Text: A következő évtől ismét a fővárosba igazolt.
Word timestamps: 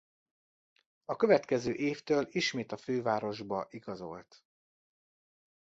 A 1.05 1.15
következő 1.15 1.73
évtől 1.73 2.27
ismét 2.31 2.71
a 2.71 2.77
fővárosba 2.77 3.67
igazolt. 3.69 4.43